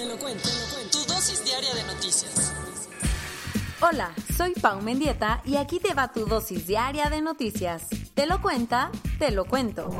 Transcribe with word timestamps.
Te 0.00 0.06
lo 0.06 0.16
cuento, 0.16 0.48
te 0.48 0.58
lo 0.58 0.74
cuento. 0.74 0.98
Tu 0.98 1.12
dosis 1.12 1.44
diaria 1.44 1.74
de 1.74 1.82
noticias. 1.82 2.54
Hola, 3.82 4.14
soy 4.34 4.54
Pau 4.54 4.80
Mendieta 4.80 5.42
y 5.44 5.56
aquí 5.56 5.78
te 5.78 5.92
va 5.92 6.10
tu 6.10 6.24
dosis 6.24 6.66
diaria 6.66 7.10
de 7.10 7.20
noticias. 7.20 7.86
Te 8.14 8.24
lo 8.24 8.40
cuenta, 8.40 8.90
te 9.18 9.30
lo 9.30 9.44
cuento. 9.44 9.90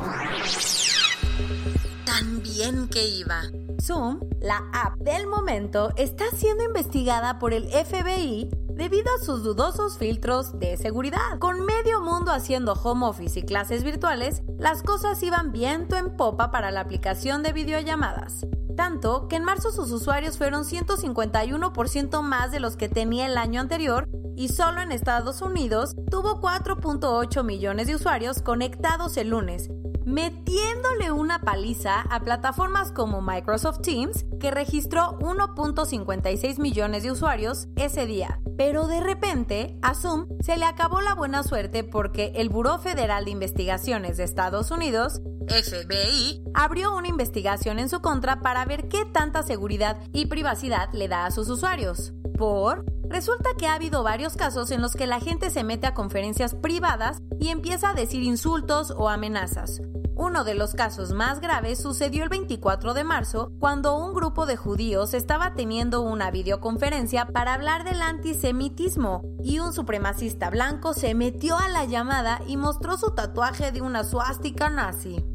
Tan 2.03 2.41
bien 2.41 2.89
que 2.89 3.07
iba. 3.09 3.43
Zoom, 3.79 4.21
la 4.39 4.63
app 4.73 4.97
del 4.97 5.27
momento, 5.27 5.93
está 5.97 6.25
siendo 6.31 6.63
investigada 6.63 7.37
por 7.37 7.53
el 7.53 7.65
FBI 7.69 8.49
debido 8.69 9.13
a 9.13 9.23
sus 9.23 9.43
dudosos 9.43 9.99
filtros 9.99 10.57
de 10.57 10.77
seguridad. 10.77 11.37
Con 11.37 11.63
medio 11.63 12.01
mundo 12.01 12.31
haciendo 12.31 12.73
home 12.73 13.05
office 13.05 13.37
y 13.37 13.43
clases 13.43 13.83
virtuales, 13.83 14.41
las 14.57 14.81
cosas 14.81 15.21
iban 15.21 15.51
viento 15.51 15.95
en 15.95 16.17
popa 16.17 16.49
para 16.49 16.71
la 16.71 16.79
aplicación 16.79 17.43
de 17.43 17.53
videollamadas. 17.53 18.47
Tanto 18.81 19.27
que 19.27 19.35
en 19.35 19.43
marzo 19.43 19.71
sus 19.71 19.91
usuarios 19.91 20.39
fueron 20.39 20.63
151% 20.63 22.23
más 22.23 22.51
de 22.51 22.59
los 22.59 22.77
que 22.77 22.89
tenía 22.89 23.27
el 23.27 23.37
año 23.37 23.61
anterior 23.61 24.09
y 24.35 24.47
solo 24.47 24.81
en 24.81 24.91
Estados 24.91 25.43
Unidos 25.43 25.93
tuvo 26.09 26.41
4.8 26.41 27.43
millones 27.43 27.85
de 27.85 27.93
usuarios 27.93 28.41
conectados 28.41 29.17
el 29.17 29.29
lunes, 29.29 29.69
metiéndole 30.03 31.11
una 31.11 31.41
paliza 31.41 32.01
a 32.09 32.21
plataformas 32.21 32.91
como 32.91 33.21
Microsoft 33.21 33.81
Teams, 33.81 34.25
que 34.39 34.49
registró 34.49 35.19
1.56 35.19 36.57
millones 36.57 37.03
de 37.03 37.11
usuarios 37.11 37.67
ese 37.75 38.07
día. 38.07 38.41
Pero 38.63 38.85
de 38.85 38.99
repente, 38.99 39.75
a 39.81 39.95
Zoom 39.95 40.27
se 40.39 40.55
le 40.55 40.65
acabó 40.65 41.01
la 41.01 41.15
buena 41.15 41.41
suerte 41.41 41.83
porque 41.83 42.31
el 42.35 42.49
Buró 42.49 42.77
Federal 42.77 43.25
de 43.25 43.31
Investigaciones 43.31 44.17
de 44.17 44.23
Estados 44.23 44.69
Unidos, 44.69 45.19
FBI, 45.47 46.43
abrió 46.53 46.95
una 46.95 47.07
investigación 47.07 47.79
en 47.79 47.89
su 47.89 48.01
contra 48.01 48.41
para 48.41 48.63
ver 48.65 48.87
qué 48.87 49.03
tanta 49.03 49.41
seguridad 49.41 49.97
y 50.13 50.27
privacidad 50.27 50.93
le 50.93 51.07
da 51.07 51.25
a 51.25 51.31
sus 51.31 51.49
usuarios. 51.49 52.13
Por 52.37 52.85
Resulta 53.09 53.49
que 53.57 53.65
ha 53.65 53.73
habido 53.73 54.03
varios 54.03 54.37
casos 54.37 54.69
en 54.69 54.81
los 54.81 54.93
que 54.93 55.07
la 55.07 55.19
gente 55.19 55.49
se 55.49 55.63
mete 55.63 55.87
a 55.87 55.95
conferencias 55.95 56.53
privadas 56.53 57.17
y 57.39 57.47
empieza 57.47 57.89
a 57.89 57.93
decir 57.95 58.21
insultos 58.21 58.93
o 58.95 59.09
amenazas. 59.09 59.81
Uno 60.21 60.43
de 60.43 60.53
los 60.53 60.75
casos 60.75 61.13
más 61.13 61.41
graves 61.41 61.81
sucedió 61.81 62.21
el 62.21 62.29
24 62.29 62.93
de 62.93 63.03
marzo, 63.03 63.51
cuando 63.59 63.97
un 63.97 64.13
grupo 64.13 64.45
de 64.45 64.55
judíos 64.55 65.15
estaba 65.15 65.55
teniendo 65.55 66.01
una 66.01 66.29
videoconferencia 66.29 67.25
para 67.25 67.55
hablar 67.55 67.83
del 67.83 68.03
antisemitismo 68.03 69.23
y 69.43 69.57
un 69.57 69.73
supremacista 69.73 70.51
blanco 70.51 70.93
se 70.93 71.15
metió 71.15 71.57
a 71.57 71.69
la 71.69 71.85
llamada 71.85 72.39
y 72.45 72.55
mostró 72.55 72.97
su 72.97 73.15
tatuaje 73.15 73.71
de 73.71 73.81
una 73.81 74.03
suástica 74.03 74.69
nazi. 74.69 75.25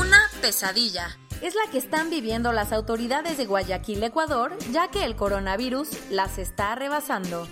Una 0.00 0.18
pesadilla 0.40 1.18
es 1.42 1.54
la 1.54 1.70
que 1.70 1.76
están 1.76 2.08
viviendo 2.08 2.52
las 2.52 2.72
autoridades 2.72 3.36
de 3.36 3.44
Guayaquil, 3.44 4.02
Ecuador, 4.02 4.56
ya 4.72 4.88
que 4.88 5.04
el 5.04 5.16
coronavirus 5.16 5.90
las 6.10 6.38
está 6.38 6.74
rebasando. 6.74 7.46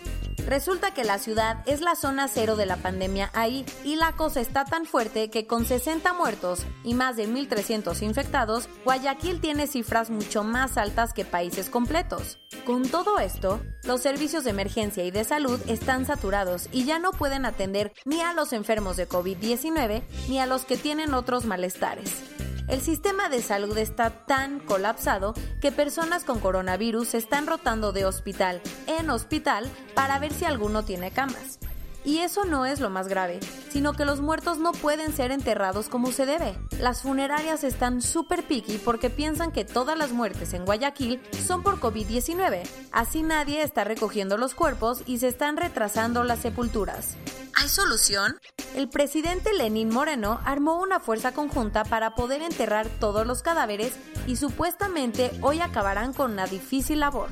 Resulta 0.47 0.95
que 0.95 1.03
la 1.03 1.19
ciudad 1.19 1.65
es 1.67 1.81
la 1.81 1.97
zona 1.97 2.29
cero 2.29 2.55
de 2.55 2.67
la 2.67 2.77
pandemia 2.77 3.31
ahí 3.35 3.67
y 3.83 3.97
la 3.97 4.13
cosa 4.13 4.41
está 4.41 4.65
tan 4.65 4.87
fuerte 4.87 5.29
que 5.29 5.49
con 5.49 5.65
60 5.65 6.13
muertos 6.13 6.65
y 6.85 6.95
más 6.95 7.17
de 7.17 7.29
1.300 7.29 8.01
infectados, 8.03 8.69
Guayaquil 8.85 9.41
tiene 9.41 9.67
cifras 9.67 10.09
mucho 10.09 10.45
más 10.45 10.79
altas 10.79 11.13
que 11.13 11.25
países 11.25 11.69
completos. 11.69 12.39
Con 12.65 12.89
todo 12.89 13.19
esto, 13.19 13.61
los 13.83 14.03
servicios 14.03 14.45
de 14.45 14.51
emergencia 14.51 15.05
y 15.05 15.11
de 15.11 15.25
salud 15.25 15.61
están 15.67 16.07
saturados 16.07 16.69
y 16.71 16.85
ya 16.85 17.01
no 17.01 17.11
pueden 17.11 17.45
atender 17.45 17.93
ni 18.05 18.21
a 18.21 18.33
los 18.33 18.53
enfermos 18.53 18.97
de 18.97 19.09
COVID-19 19.09 20.05
ni 20.29 20.39
a 20.39 20.47
los 20.47 20.65
que 20.65 20.77
tienen 20.77 21.13
otros 21.15 21.45
malestares. 21.45 22.23
El 22.69 22.81
sistema 22.81 23.29
de 23.29 23.43
salud 23.43 23.79
está 23.79 24.11
tan 24.27 24.59
colapsado 24.59 25.35
que 25.61 25.71
personas 25.71 26.25
con 26.25 26.41
coronavirus 26.41 27.15
están 27.15 27.47
rotando 27.47 27.93
de 27.93 28.05
hospital 28.05 28.61
en 28.89 29.09
hospital 29.09 29.71
para 29.95 30.19
ver 30.19 30.33
si 30.33 30.45
alguno 30.47 30.85
tiene 30.85 31.13
camas. 31.13 31.61
Y 32.05 32.19
eso 32.19 32.45
no 32.45 32.67
es 32.67 32.81
lo 32.81 32.91
más 32.91 33.09
grave, 33.09 33.41
sino 33.71 33.93
que 33.93 34.05
los 34.05 34.21
muertos 34.21 34.59
no 34.59 34.73
pueden 34.73 35.13
ser 35.13 35.33
enterrados 35.33 35.89
como 35.89 36.11
se 36.11 36.27
debe. 36.27 36.57
Las 36.79 37.03
funerarias 37.03 37.65
están 37.65 38.03
súper 38.03 38.45
picky 38.45 38.79
porque 38.79 39.11
piensan 39.11 39.53
que 39.53 39.65
todas 39.65 39.97
las 39.99 40.13
muertes 40.13 40.53
en 40.53 40.65
Guayaquil 40.65 41.21
son 41.47 41.63
por 41.63 41.81
COVID-19. 41.81 42.63
Así 42.93 43.23
nadie 43.23 43.63
está 43.63 43.85
recogiendo 43.85 44.39
los 44.39 44.55
cuerpos 44.55 45.03
y 45.07 45.19
se 45.19 45.29
están 45.29 45.57
retrasando 45.57 46.23
las 46.23 46.41
sepulturas. 46.41 47.17
¿Hay 47.59 47.71
solución? 47.71 48.39
El 48.75 48.91
presidente 48.91 49.51
Lenín 49.55 49.89
Moreno 49.89 50.41
armó 50.45 50.79
una 50.79 51.01
fuerza 51.01 51.33
conjunta 51.33 51.85
para 51.85 52.15
poder 52.15 52.43
enterrar 52.43 52.87
todos 53.01 53.27
los 53.27 53.43
cadáveres 53.43 53.95
y 54.27 54.37
supuestamente 54.37 55.31
hoy 55.41 55.61
acabarán 55.61 56.13
con 56.13 56.33
una 56.33 56.47
difícil 56.47 57.01
labor. 57.01 57.31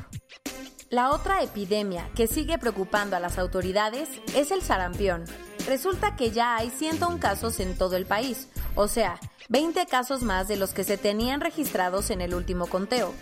La 0.88 1.10
otra 1.10 1.42
epidemia 1.42 2.08
que 2.16 2.26
sigue 2.26 2.56
preocupando 2.56 3.16
a 3.16 3.20
las 3.20 3.36
autoridades 3.36 4.08
es 4.34 4.50
el 4.50 4.62
sarampión. 4.62 5.26
Resulta 5.66 6.16
que 6.16 6.30
ya 6.30 6.56
hay 6.56 6.70
101 6.70 7.20
casos 7.20 7.60
en 7.60 7.76
todo 7.76 7.94
el 7.94 8.06
país, 8.06 8.48
o 8.76 8.88
sea, 8.88 9.20
20 9.50 9.84
casos 9.86 10.22
más 10.22 10.48
de 10.48 10.56
los 10.56 10.72
que 10.72 10.84
se 10.84 10.96
tenían 10.96 11.42
registrados 11.42 12.08
en 12.08 12.22
el 12.22 12.34
último 12.34 12.66
conteo. 12.66 13.12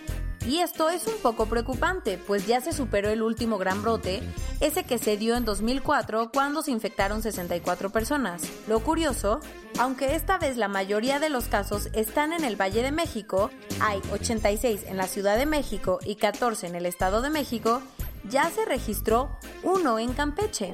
Y 0.47 0.59
esto 0.59 0.91
es 0.91 1.07
un 1.07 1.19
poco 1.23 1.47
preocupante, 1.47 2.19
pues 2.19 2.47
ya 2.47 2.61
se 2.61 2.73
superó 2.73 3.11
el 3.11 3.23
último 3.23 3.59
gran 3.59 3.83
brote, 3.83 4.23
ese 4.61 4.83
que 4.85 4.99
se 4.99 5.17
dio 5.17 5.37
en 5.37 5.45
2004 5.45 6.33
cuando 6.33 6.63
se 6.63 6.73
infectaron 6.73 7.23
64 7.23 7.91
personas. 7.91 8.43
Lo 8.67 8.81
curioso, 8.81 9.41
aunque 9.79 10.17
esta 10.17 10.39
vez 10.39 10.57
la 10.57 10.67
mayoría 10.67 11.21
de 11.21 11.29
los 11.29 11.45
casos 11.45 11.89
están 11.93 12.33
en 12.33 12.43
el 12.43 12.61
Valle 12.61 12.83
de 12.83 12.91
México, 12.91 13.51
hay 13.81 14.01
86 14.13 14.83
en 14.89 14.97
la 14.97 15.07
Ciudad 15.07 15.37
de 15.37 15.47
México 15.47 16.01
y 16.05 16.17
14 16.17 16.67
en 16.67 16.75
el 16.75 16.87
Estado 16.87 17.23
de 17.23 17.31
México, 17.31 17.81
ya 18.29 18.51
se 18.51 18.65
registró 18.65 19.39
uno 19.63 19.99
en 20.01 20.13
Campeche. 20.13 20.73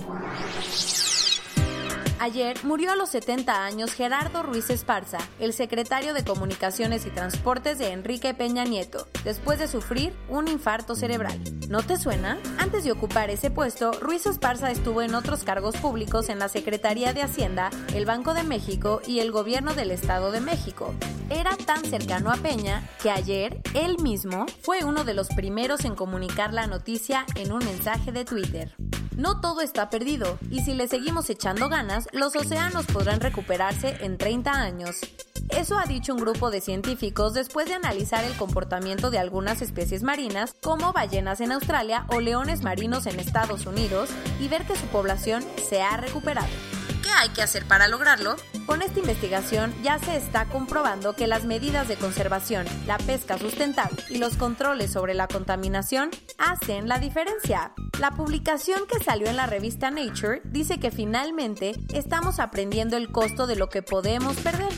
Ayer 2.21 2.57
murió 2.65 2.91
a 2.91 2.97
los 2.97 3.11
70 3.11 3.65
años 3.65 3.93
Gerardo 3.93 4.43
Ruiz 4.43 4.71
Esparza, 4.71 5.19
el 5.39 5.53
secretario 5.53 6.15
de 6.15 6.25
Comunicaciones 6.25 7.07
y 7.07 7.11
Transportes 7.11 7.79
de 7.79 7.93
Enrique 7.93 8.35
Peña 8.35 8.65
Nieto, 8.65 9.07
después 9.23 9.61
de 9.61 9.69
sufrir 9.69 10.13
un 10.29 10.49
infarto 10.49 10.97
cerebral. 10.97 11.39
¿No 11.69 11.83
te 11.83 11.97
suena? 11.97 12.37
Antes 12.59 12.83
de 12.83 12.91
ocupar 12.91 13.31
ese 13.31 13.53
puesto, 13.53 13.93
Ruiz 13.93 14.27
Esparza 14.27 14.73
estuvo 14.73 15.01
en 15.03 15.15
otros 15.15 15.45
cargos 15.45 15.77
públicos 15.77 16.29
en 16.29 16.41
la 16.41 16.49
Secretaría 16.49 17.13
de 17.13 17.23
Hacienda, 17.23 17.71
el 17.95 18.05
Banco 18.05 18.35
de 18.35 18.43
México 18.43 19.01
y 19.07 19.21
el 19.21 19.31
Gobierno 19.31 19.75
del 19.75 19.93
Estado 19.93 20.33
de 20.33 20.41
México. 20.41 20.95
Era 21.31 21.57
tan 21.57 21.85
cercano 21.85 22.33
a 22.33 22.37
Peña 22.37 22.83
que 23.01 23.11
ayer 23.11 23.61
él 23.75 23.99
mismo 24.03 24.47
fue 24.63 24.83
uno 24.85 25.05
de 25.05 25.15
los 25.15 25.29
primeros 25.29 25.85
en 25.85 25.95
comunicar 25.95 26.53
la 26.53 26.67
noticia 26.67 27.27
en 27.37 27.53
un 27.53 27.65
mensaje 27.65 28.11
de 28.11 28.25
Twitter. 28.25 28.75
No 29.19 29.41
todo 29.41 29.63
está 29.63 29.91
perdido, 29.91 30.39
y 30.49 30.61
si 30.61 30.75
le 30.75 30.87
seguimos 30.87 31.29
echando 31.29 31.69
ganas, 31.69 32.07
los 32.13 32.37
océanos 32.37 32.87
podrán 32.87 33.21
recuperarse 33.21 33.97
en 34.03 34.17
30 34.17 34.53
años. 34.53 35.01
Eso 35.49 35.77
ha 35.77 35.87
dicho 35.87 36.15
un 36.15 36.21
grupo 36.21 36.53
de 36.53 36.61
científicos 36.61 37.35
después 37.35 37.67
de 37.67 37.75
analizar 37.75 38.23
el 38.23 38.37
comportamiento 38.37 39.11
de 39.11 39.19
algunas 39.19 39.61
especies 39.61 40.05
marinas, 40.05 40.55
como 40.63 40.93
ballenas 40.93 41.41
en 41.41 41.51
Australia 41.51 42.07
o 42.13 42.21
leones 42.21 42.63
marinos 42.63 43.07
en 43.07 43.19
Estados 43.19 43.67
Unidos, 43.67 44.09
y 44.39 44.47
ver 44.47 44.65
que 44.65 44.77
su 44.77 44.87
población 44.87 45.45
se 45.69 45.83
ha 45.83 45.97
recuperado. 45.97 46.78
¿Qué 47.09 47.15
hay 47.15 47.31
que 47.31 47.41
hacer 47.41 47.65
para 47.65 47.89
lograrlo? 47.89 48.37
Con 48.67 48.83
esta 48.83 49.01
investigación 49.01 49.75
ya 49.83 49.99
se 49.99 50.15
está 50.19 50.45
comprobando 50.45 51.17
que 51.17 51.27
las 51.27 51.45
medidas 51.45 51.89
de 51.89 51.97
conservación, 51.97 52.67
la 52.87 52.99
pesca 52.99 53.39
sustentable 53.39 53.97
y 54.11 54.19
los 54.19 54.37
controles 54.37 54.93
sobre 54.93 55.15
la 55.15 55.27
contaminación 55.27 56.11
hacen 56.37 56.87
la 56.87 56.99
diferencia. 56.99 57.73
La 57.99 58.11
publicación 58.11 58.83
que 58.87 59.03
salió 59.03 59.27
en 59.29 59.37
la 59.37 59.47
revista 59.47 59.91
Nature 59.91 60.43
dice 60.45 60.79
que 60.79 60.91
finalmente 60.91 61.73
estamos 61.95 62.41
aprendiendo 62.41 62.99
el 62.99 63.11
costo 63.11 63.47
de 63.47 63.57
lo 63.57 63.71
que 63.71 63.81
podemos 63.81 64.37
perder. 64.37 64.69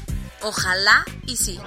Ojalá 0.41 1.05
y 1.27 1.37
sí. 1.37 1.59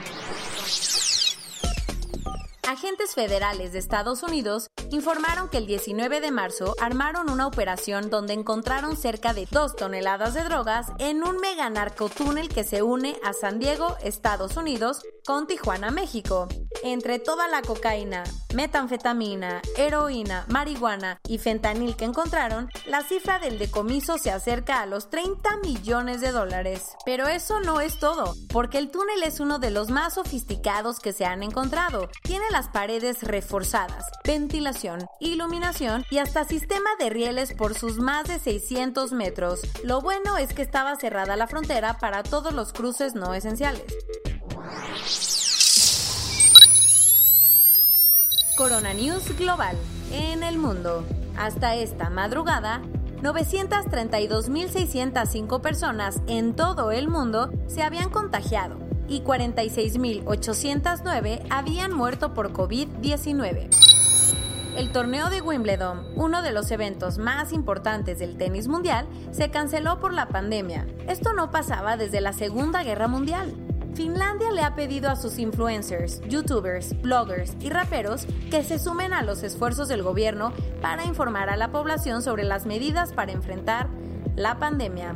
Agentes 2.67 3.13
federales 3.13 3.73
de 3.73 3.79
Estados 3.79 4.23
Unidos 4.23 4.67
informaron 4.89 5.49
que 5.49 5.57
el 5.57 5.67
19 5.67 6.21
de 6.21 6.31
marzo 6.31 6.75
armaron 6.81 7.29
una 7.29 7.45
operación 7.45 8.09
donde 8.09 8.33
encontraron 8.33 8.95
cerca 8.95 9.33
de 9.33 9.47
2 9.51 9.75
toneladas 9.75 10.33
de 10.33 10.43
drogas 10.43 10.87
en 10.97 11.23
un 11.23 11.37
mega 11.37 11.69
narcotúnel 11.69 12.47
que 12.47 12.63
se 12.63 12.81
une 12.81 13.17
a 13.23 13.33
San 13.33 13.59
Diego, 13.59 13.97
Estados 14.01 14.55
Unidos, 14.55 15.01
con 15.25 15.45
Tijuana, 15.45 15.91
México. 15.91 16.47
Entre 16.85 17.17
toda 17.17 17.47
la 17.47 17.61
cocaína, 17.61 18.25
metanfetamina, 18.53 19.61
heroína, 19.77 20.43
marihuana 20.49 21.17
y 21.25 21.37
fentanil 21.37 21.95
que 21.95 22.03
encontraron, 22.03 22.69
la 22.85 23.01
cifra 23.03 23.39
del 23.39 23.57
decomiso 23.57 24.17
se 24.17 24.31
acerca 24.31 24.81
a 24.81 24.85
los 24.85 25.09
30 25.09 25.59
millones 25.63 26.19
de 26.19 26.33
dólares. 26.33 26.97
Pero 27.05 27.29
eso 27.29 27.61
no 27.61 27.79
es 27.79 27.99
todo, 27.99 28.35
porque 28.49 28.79
el 28.79 28.91
túnel 28.91 29.23
es 29.23 29.39
uno 29.39 29.59
de 29.59 29.71
los 29.71 29.91
más 29.91 30.15
sofisticados 30.15 30.99
que 30.99 31.13
se 31.13 31.23
han 31.23 31.41
encontrado. 31.41 32.09
Tiene 32.21 32.43
las 32.51 32.67
paredes 32.67 33.23
reforzadas, 33.23 34.03
ventilación, 34.25 35.07
iluminación 35.21 36.03
y 36.11 36.17
hasta 36.17 36.43
sistema 36.43 36.89
de 36.99 37.09
rieles 37.09 37.53
por 37.53 37.75
sus 37.75 37.99
más 37.99 38.27
de 38.27 38.39
600 38.39 39.13
metros. 39.13 39.61
Lo 39.85 40.01
bueno 40.01 40.35
es 40.35 40.53
que 40.53 40.63
estaba 40.63 40.97
cerrada 40.97 41.37
la 41.37 41.47
frontera 41.47 41.97
para 41.97 42.23
todos 42.23 42.51
los 42.51 42.73
cruces 42.73 43.15
no 43.15 43.33
esenciales. 43.33 43.85
Corona 48.55 48.93
News 48.93 49.35
Global 49.37 49.75
en 50.11 50.43
el 50.43 50.59
mundo. 50.59 51.03
Hasta 51.35 51.73
esta 51.75 52.11
madrugada, 52.11 52.81
932.605 53.21 55.61
personas 55.61 56.21
en 56.27 56.55
todo 56.55 56.91
el 56.91 57.07
mundo 57.07 57.51
se 57.67 57.81
habían 57.81 58.09
contagiado 58.09 58.77
y 59.07 59.21
46.809 59.21 61.47
habían 61.49 61.93
muerto 61.93 62.35
por 62.35 62.53
COVID-19. 62.53 63.69
El 64.77 64.91
torneo 64.91 65.29
de 65.29 65.41
Wimbledon, 65.41 66.05
uno 66.15 66.43
de 66.43 66.51
los 66.51 66.69
eventos 66.71 67.17
más 67.17 67.53
importantes 67.53 68.19
del 68.19 68.37
tenis 68.37 68.67
mundial, 68.67 69.07
se 69.31 69.49
canceló 69.49 69.99
por 69.99 70.13
la 70.13 70.27
pandemia. 70.27 70.85
Esto 71.07 71.33
no 71.33 71.49
pasaba 71.49 71.97
desde 71.97 72.21
la 72.21 72.33
Segunda 72.33 72.83
Guerra 72.83 73.07
Mundial. 73.07 73.62
Finlandia 73.95 74.51
le 74.51 74.61
ha 74.61 74.73
pedido 74.73 75.09
a 75.09 75.15
sus 75.15 75.37
influencers, 75.37 76.19
youtubers, 76.27 76.99
bloggers 77.01 77.53
y 77.59 77.69
raperos 77.69 78.25
que 78.49 78.63
se 78.63 78.79
sumen 78.79 79.13
a 79.13 79.21
los 79.21 79.43
esfuerzos 79.43 79.87
del 79.87 80.01
gobierno 80.01 80.51
para 80.81 81.05
informar 81.05 81.49
a 81.49 81.57
la 81.57 81.71
población 81.71 82.23
sobre 82.23 82.43
las 82.43 82.65
medidas 82.65 83.13
para 83.13 83.31
enfrentar 83.31 83.87
la 84.35 84.57
pandemia. 84.57 85.13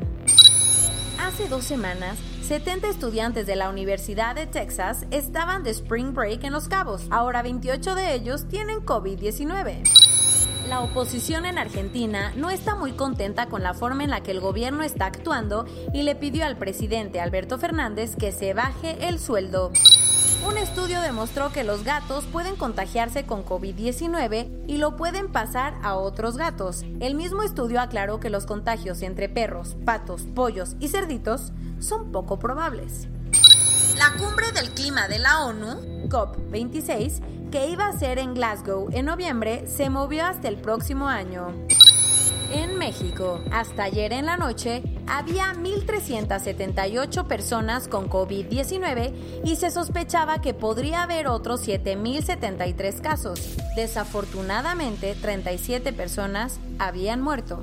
Hace 1.20 1.50
dos 1.50 1.64
semanas, 1.64 2.20
70 2.44 2.88
estudiantes 2.88 3.48
de 3.48 3.56
la 3.56 3.70
Universidad 3.70 4.36
de 4.36 4.46
Texas 4.46 5.06
estaban 5.10 5.64
de 5.64 5.72
Spring 5.72 6.14
Break 6.14 6.44
en 6.44 6.54
Los 6.54 6.68
Cabos. 6.68 7.08
Ahora 7.10 7.42
28 7.42 7.96
de 7.96 8.14
ellos 8.14 8.48
tienen 8.48 8.86
COVID-19. 8.86 9.97
La 10.68 10.82
oposición 10.82 11.46
en 11.46 11.58
Argentina 11.58 12.34
no 12.36 12.50
está 12.50 12.76
muy 12.76 12.92
contenta 12.92 13.48
con 13.48 13.64
la 13.64 13.74
forma 13.74 14.04
en 14.04 14.10
la 14.10 14.22
que 14.22 14.32
el 14.32 14.42
gobierno 14.42 14.84
está 14.84 15.06
actuando 15.06 15.66
y 15.94 16.04
le 16.04 16.14
pidió 16.16 16.46
al 16.46 16.58
presidente 16.58 17.22
Alberto 17.22 17.58
Fernández 17.58 18.18
que 18.18 18.34
se 18.34 18.54
baje 18.54 19.08
el 19.08 19.18
sueldo. 19.18 19.72
Un 20.46 20.58
estudio 20.58 21.00
demostró 21.00 21.54
que 21.54 21.64
los 21.64 21.86
gatos 21.86 22.26
pueden 22.26 22.58
contagiarse 22.58 23.26
con 23.26 23.46
COVID-19 23.46 24.66
y 24.68 24.78
lo 24.78 24.98
pueden 24.98 25.32
pasar 25.32 25.74
a 25.84 25.96
otros 25.96 26.36
gatos. 26.36 26.84
El 27.00 27.16
mismo 27.16 27.44
estudio 27.44 27.80
aclaró 27.80 28.20
que 28.20 28.30
los 28.30 28.46
contagios 28.46 29.02
entre 29.04 29.30
perros, 29.30 29.78
patos, 29.86 30.24
pollos 30.36 30.76
y 30.82 30.90
cerditos 30.90 31.54
son 31.80 32.12
poco 32.12 32.40
probables. 32.40 33.08
La 33.98 34.12
cumbre 34.18 34.52
del 34.52 34.70
clima 34.72 35.08
de 35.08 35.20
la 35.20 35.46
ONU, 35.46 36.08
COP26, 36.10 37.22
que 37.52 37.70
iba 37.70 37.88
a 37.88 37.98
ser 37.98 38.20
en 38.20 38.34
Glasgow 38.34 38.90
en 38.92 39.06
noviembre, 39.06 39.68
se 39.68 39.90
movió 39.90 40.26
hasta 40.26 40.48
el 40.48 40.58
próximo 40.58 41.08
año. 41.08 41.54
En 42.52 42.78
México, 42.78 43.42
hasta 43.52 43.84
ayer 43.84 44.14
en 44.14 44.26
la 44.26 44.38
noche, 44.38 44.82
había 45.06 45.54
1.378 45.54 47.28
personas 47.28 47.90
con 47.90 48.10
COVID-19 48.10 49.44
y 49.44 49.58
se 49.58 49.70
sospechaba 49.70 50.40
que 50.40 50.54
podría 50.54 51.04
haber 51.04 51.28
otros 51.28 51.68
7.073 51.68 53.02
casos. 53.02 53.58
Desafortunadamente, 53.76 55.14
37 55.22 55.92
personas 55.92 56.60
habían 56.80 57.22
muerto. 57.22 57.62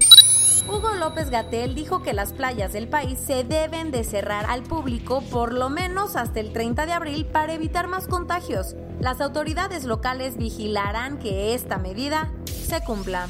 Hugo 0.66 0.92
López 0.92 1.28
Gatel 1.28 1.74
dijo 1.74 2.02
que 2.02 2.14
las 2.14 2.32
playas 2.32 2.72
del 2.72 2.88
país 2.88 3.18
se 3.18 3.44
deben 3.44 3.90
de 3.90 4.02
cerrar 4.02 4.46
al 4.48 4.62
público 4.62 5.22
por 5.30 5.52
lo 5.52 5.68
menos 5.68 6.16
hasta 6.16 6.40
el 6.40 6.52
30 6.52 6.86
de 6.86 6.92
abril 6.92 7.26
para 7.26 7.52
evitar 7.52 7.86
más 7.86 8.08
contagios. 8.08 8.74
Las 8.98 9.20
autoridades 9.20 9.84
locales 9.84 10.38
vigilarán 10.38 11.18
que 11.18 11.54
esta 11.54 11.76
medida 11.76 12.32
se 12.46 12.80
cumpla. 12.80 13.28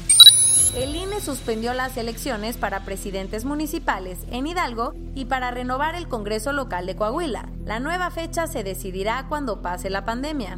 El 0.75 0.95
INE 0.95 1.19
suspendió 1.19 1.73
las 1.73 1.97
elecciones 1.97 2.55
para 2.55 2.85
presidentes 2.85 3.43
municipales 3.43 4.19
en 4.31 4.47
Hidalgo 4.47 4.93
y 5.13 5.25
para 5.25 5.51
renovar 5.51 5.95
el 5.95 6.07
Congreso 6.07 6.53
local 6.53 6.85
de 6.85 6.95
Coahuila. 6.95 7.49
La 7.65 7.79
nueva 7.79 8.11
fecha 8.11 8.47
se 8.47 8.63
decidirá 8.63 9.25
cuando 9.27 9.61
pase 9.61 9.89
la 9.89 10.05
pandemia. 10.05 10.57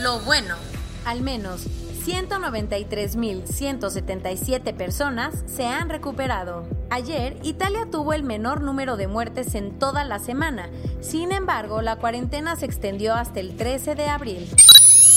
Lo 0.00 0.20
bueno, 0.20 0.56
al 1.04 1.22
menos 1.22 1.66
193.177 2.04 4.76
personas 4.76 5.42
se 5.46 5.66
han 5.66 5.88
recuperado. 5.88 6.68
Ayer, 6.90 7.38
Italia 7.42 7.88
tuvo 7.90 8.12
el 8.12 8.24
menor 8.24 8.60
número 8.60 8.98
de 8.98 9.08
muertes 9.08 9.54
en 9.54 9.78
toda 9.78 10.04
la 10.04 10.18
semana. 10.18 10.68
Sin 11.00 11.32
embargo, 11.32 11.80
la 11.80 11.96
cuarentena 11.96 12.56
se 12.56 12.66
extendió 12.66 13.14
hasta 13.14 13.40
el 13.40 13.56
13 13.56 13.94
de 13.94 14.06
abril. 14.06 14.46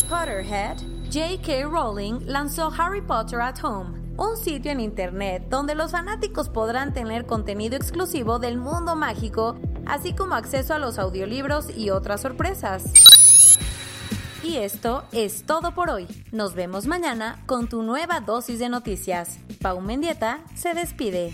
Potterhead, 0.09 0.77
J.K. 1.11 1.65
Rowling 1.69 2.21
lanzó 2.25 2.71
Harry 2.77 3.01
Potter 3.01 3.41
at 3.41 3.61
Home, 3.63 3.99
un 4.15 4.37
sitio 4.37 4.71
en 4.71 4.79
internet 4.79 5.47
donde 5.49 5.75
los 5.75 5.91
fanáticos 5.91 6.47
podrán 6.47 6.93
tener 6.93 7.25
contenido 7.25 7.75
exclusivo 7.75 8.39
del 8.39 8.57
mundo 8.57 8.95
mágico, 8.95 9.57
así 9.85 10.13
como 10.13 10.35
acceso 10.35 10.73
a 10.73 10.79
los 10.79 10.99
audiolibros 10.99 11.69
y 11.75 11.89
otras 11.89 12.21
sorpresas. 12.21 12.93
Y 14.47 14.55
esto 14.55 15.03
es 15.11 15.43
todo 15.43 15.73
por 15.73 15.89
hoy. 15.89 16.07
Nos 16.31 16.53
vemos 16.53 16.87
mañana 16.87 17.43
con 17.47 17.67
tu 17.67 17.83
nueva 17.83 18.21
dosis 18.21 18.59
de 18.59 18.69
noticias. 18.69 19.39
Pau 19.61 19.81
Mendieta 19.81 20.39
se 20.55 20.73
despide. 20.73 21.33